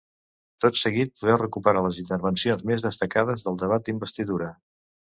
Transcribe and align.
Tot 0.63 0.79
seguit, 0.79 1.11
podeu 1.19 1.37
recuperar 1.41 1.85
les 1.87 2.01
intervencions 2.05 2.67
més 2.73 2.89
destacades 2.89 3.49
del 3.49 3.63
debat 3.67 3.89
d’investidura. 3.89 4.53